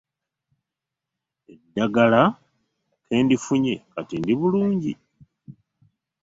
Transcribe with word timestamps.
Eddagala 1.53 2.21
ke 3.05 3.13
ndifunye 3.23 3.75
kati 3.93 4.15
ndi 4.19 4.33
bulungi. 4.39 4.93